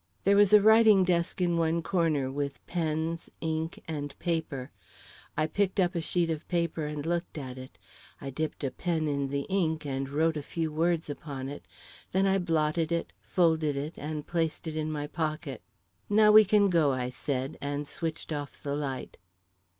There 0.23 0.35
was 0.35 0.51
a 0.51 0.61
writing 0.63 1.03
desk 1.03 1.41
in 1.41 1.57
one 1.57 1.83
corner, 1.83 2.31
with 2.31 2.65
pens, 2.65 3.29
ink, 3.39 3.79
and 3.87 4.17
paper. 4.17 4.71
I 5.37 5.45
picked 5.45 5.79
up 5.79 5.93
a 5.93 6.01
sheet 6.01 6.31
of 6.31 6.47
paper 6.47 6.87
and 6.87 7.05
looked 7.05 7.37
at 7.37 7.59
it; 7.59 7.77
I 8.19 8.31
dipped 8.31 8.63
a 8.63 8.71
pen 8.71 9.07
in 9.07 9.27
the 9.27 9.41
ink 9.43 9.85
and 9.85 10.09
wrote 10.09 10.37
a 10.37 10.41
few 10.41 10.71
words 10.71 11.07
upon 11.07 11.49
it; 11.49 11.67
then 12.13 12.25
I 12.25 12.39
blotted 12.39 12.91
it, 12.91 13.13
folded 13.21 13.77
it, 13.77 13.93
and 13.95 14.25
placed 14.25 14.65
it 14.65 14.75
in 14.75 14.91
my 14.91 15.05
pocket. 15.05 15.61
"Now 16.09 16.31
we 16.31 16.45
can 16.45 16.71
go," 16.71 16.91
I 16.91 17.11
said, 17.11 17.59
and 17.61 17.87
switched 17.87 18.33
off 18.33 18.63
the 18.63 18.73
light. 18.75 19.17